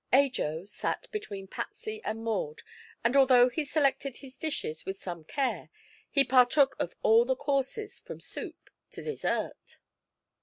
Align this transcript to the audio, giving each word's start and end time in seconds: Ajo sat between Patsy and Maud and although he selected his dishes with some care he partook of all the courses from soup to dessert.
Ajo 0.11 0.65
sat 0.65 1.05
between 1.11 1.45
Patsy 1.45 2.01
and 2.03 2.23
Maud 2.23 2.63
and 3.03 3.15
although 3.15 3.49
he 3.49 3.63
selected 3.63 4.17
his 4.17 4.35
dishes 4.35 4.83
with 4.83 4.97
some 4.97 5.23
care 5.23 5.69
he 6.09 6.23
partook 6.23 6.75
of 6.79 6.95
all 7.03 7.23
the 7.23 7.35
courses 7.35 7.99
from 7.99 8.19
soup 8.19 8.71
to 8.89 9.03
dessert. 9.03 9.77